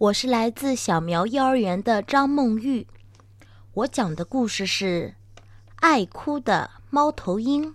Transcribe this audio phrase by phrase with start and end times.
[0.00, 2.86] 我是来自小苗幼儿园的张梦玉，
[3.74, 5.14] 我讲的故事是
[5.74, 7.72] 《爱哭的猫头鹰》。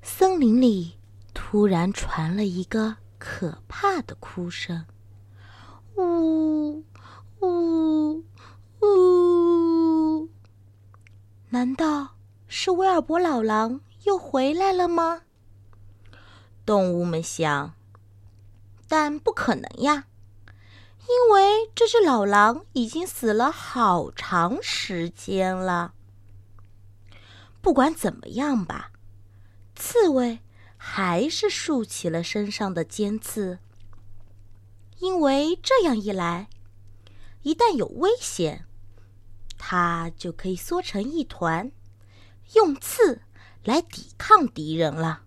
[0.00, 0.96] 森林里
[1.34, 4.86] 突然传了一个可怕的哭声，
[5.96, 6.84] 呜
[7.40, 8.22] 呜
[8.80, 10.28] 呜！
[11.48, 12.10] 难道
[12.46, 15.22] 是威尔伯老狼又回来了吗？
[16.64, 17.74] 动物们想，
[18.86, 20.04] 但不可能呀，
[21.08, 25.94] 因为这只老狼已经死了好长时间了。
[27.62, 28.92] 不管怎么样吧，
[29.74, 30.40] 刺猬
[30.76, 33.58] 还是竖起了身上的尖刺，
[34.98, 36.48] 因为这样一来，
[37.42, 38.66] 一旦有危险，
[39.56, 41.72] 它就可以缩成一团，
[42.54, 43.22] 用刺
[43.64, 45.22] 来抵抗敌人了。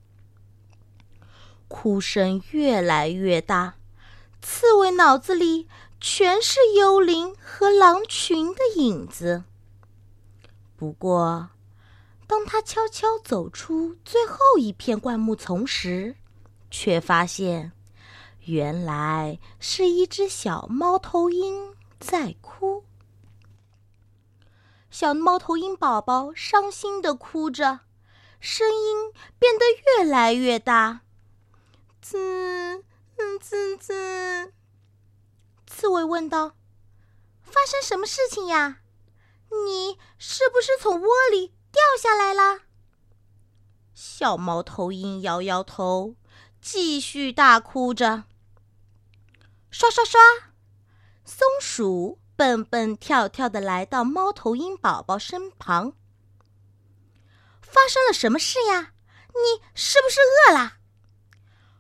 [1.67, 3.75] 哭声越来越大，
[4.41, 5.67] 刺猬脑子里
[5.99, 9.43] 全是幽灵和狼群的影子。
[10.75, 11.49] 不过，
[12.25, 16.15] 当他悄悄走出最后一片灌木丛时，
[16.71, 17.71] 却发现，
[18.45, 22.83] 原来是一只小猫头鹰在哭。
[24.89, 27.81] 小猫头鹰宝宝伤心的哭着，
[28.39, 29.65] 声音变得
[29.99, 31.01] 越来越大。
[32.01, 32.17] 滋，
[33.51, 34.53] 滋滋。
[35.67, 36.55] 刺猬问道
[37.43, 38.79] ：“发生什么事情呀？
[39.65, 42.61] 你是不是从窝里掉下来了？”
[43.93, 46.15] 小猫头鹰摇摇头，
[46.61, 48.23] 继续大哭着。
[49.69, 50.21] 刷刷刷，
[51.25, 55.91] 松鼠蹦蹦跳跳的来到猫头鹰宝宝身旁。
[57.61, 58.93] 发生了什么事呀？
[59.33, 60.77] 你是不是饿了？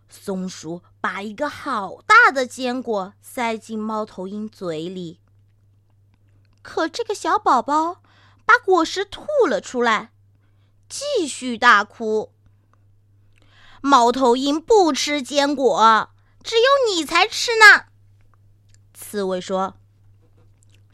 [0.09, 5.19] 松鼠把一个好大的坚果塞进猫头鹰嘴里，
[6.61, 8.03] 可这个小宝宝
[8.45, 10.13] 把果实吐了出来，
[10.87, 12.31] 继续大哭。
[13.81, 16.11] 猫头鹰不吃坚果，
[16.43, 17.85] 只有你才吃呢。
[18.93, 19.75] 刺猬说。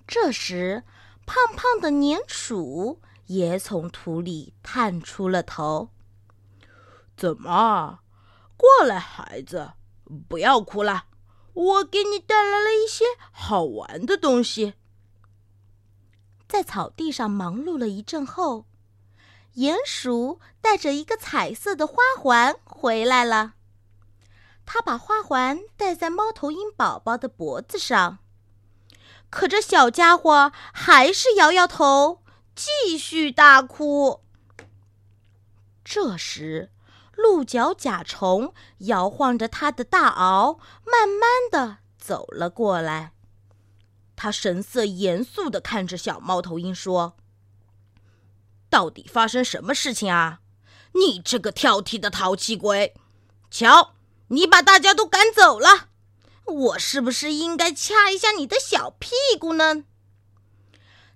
[0.08, 0.84] 这时，
[1.26, 5.90] 胖胖的鼹鼠也从土里探出了头。
[7.18, 8.00] 怎么？
[8.56, 9.74] 过来，孩子，
[10.28, 11.06] 不要哭了。
[11.54, 14.76] 我给你带来了一些好玩的东西。
[16.48, 18.66] 在草地上忙碌了一阵后，
[19.56, 23.56] 鼹鼠带着一个彩色的花环回来了。
[24.66, 28.20] 他把花环戴在猫头鹰宝宝的脖子上，
[29.30, 32.22] 可这小家伙还是摇摇头，
[32.56, 34.22] 继续大哭。
[35.84, 36.72] 这时。
[37.18, 43.12] 鹿角甲虫摇晃着它的大螯，慢慢的走了过来。
[44.16, 47.18] 他神色严肃的看着小猫头鹰说
[48.70, 50.40] ：“到底发生什么事情啊？
[50.94, 52.96] 你这个挑剔的淘气鬼！
[53.50, 53.94] 瞧，
[54.30, 55.90] 你把大家都赶走了，
[56.46, 59.84] 我是不是应该掐一下你的小屁股呢？”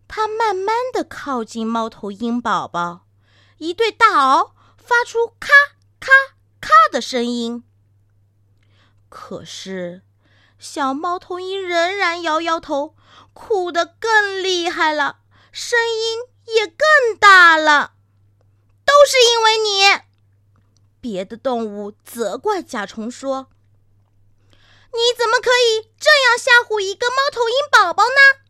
[0.08, 3.06] 他慢慢的靠近猫头鹰宝宝，
[3.60, 5.50] 一对大螯发出咔。
[6.02, 6.10] 咔
[6.60, 7.64] 咔的声音，
[9.08, 10.02] 可是
[10.58, 12.96] 小猫头鹰仍然摇摇头，
[13.34, 15.20] 哭得更厉害了，
[15.52, 17.94] 声音也更大了。
[18.84, 20.02] 都是因为你！
[21.00, 23.48] 别的动物责怪甲虫说
[24.92, 28.42] ：“你怎么可以这样吓唬一个猫头鹰宝宝呢？”“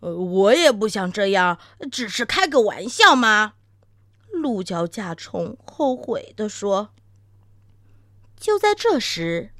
[0.00, 1.58] 呃，我也不想这样，
[1.92, 3.52] 只是开个玩笑嘛。”
[4.48, 6.88] 鹿角甲虫后悔地说
[8.40, 9.50] ：“就在这时，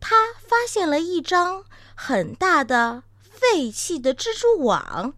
[0.00, 1.64] 他发现了一张
[1.94, 5.12] 很大的废弃的蜘蛛网。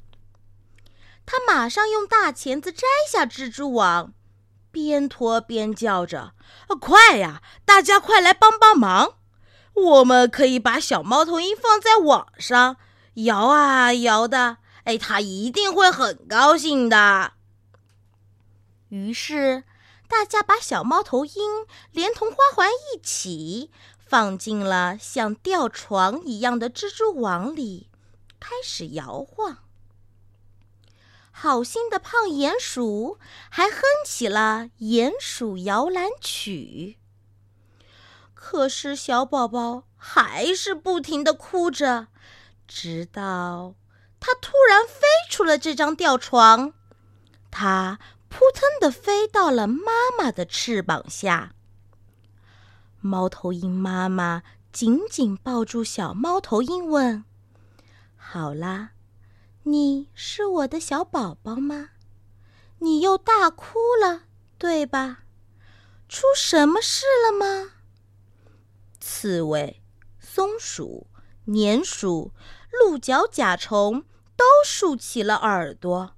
[1.25, 4.13] 他马上用大钳子摘下蜘蛛网，
[4.73, 6.33] 边拖边叫着
[6.81, 9.15] ：‘快呀，大家快来帮帮忙！
[9.75, 12.77] 我们可以把小猫头鹰放在网上，
[13.15, 17.35] 摇啊摇的，哎，它一定会很高兴的。’”
[18.93, 19.65] 于是，
[20.07, 27.89] 大家把小猫头鹰连同花环一起放进了像吊床一样的蜘蛛网里，
[28.39, 29.57] 开始摇晃。
[31.31, 33.19] 好心的胖鼹鼠
[33.49, 36.99] 还哼起了鼹鼠摇篮曲。
[38.35, 42.09] 可是，小宝宝还是不停的哭着，
[42.69, 43.75] 直到
[44.21, 45.01] 他突然飞
[45.31, 46.75] 出了这张吊床。
[47.51, 47.99] 他。
[48.33, 51.53] 扑腾的飞到了妈妈的翅膀下。
[53.03, 54.43] 猫头鹰妈妈
[54.73, 57.25] 紧紧抱住小猫头鹰，问
[58.17, 58.93] ：“好啦，
[59.65, 61.91] 你是我的小宝宝吗？
[62.79, 64.23] 你又大哭了，
[64.57, 65.25] 对吧？
[66.09, 67.73] 出什么事了吗？”
[68.99, 69.83] 刺猬、
[70.19, 71.07] 松鼠、
[71.49, 72.33] 鼹鼠、
[72.71, 76.17] 鹿角甲虫都竖起了耳朵，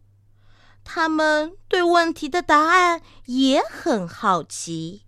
[0.85, 5.03] 他们对问题的答案也很好奇。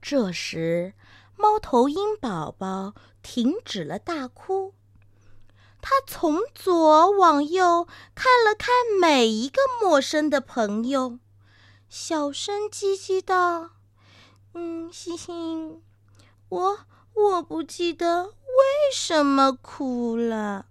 [0.00, 0.94] 这时，
[1.36, 4.74] 猫头鹰宝宝停止了大哭，
[5.80, 11.18] 他从左往右看了看每一个陌生的朋友，
[11.88, 13.70] 小声叽叽道
[14.54, 15.32] ：“嗯，嘻嘻，
[16.48, 16.78] 我
[17.14, 18.32] 我不记得为
[18.92, 20.66] 什么哭了。”